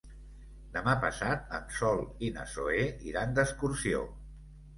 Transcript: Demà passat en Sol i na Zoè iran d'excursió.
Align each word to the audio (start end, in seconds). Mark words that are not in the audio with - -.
Demà 0.77 0.95
passat 1.03 1.53
en 1.57 1.67
Sol 1.81 2.01
i 2.29 2.33
na 2.39 2.47
Zoè 2.55 2.87
iran 3.11 3.37
d'excursió. 3.37 4.03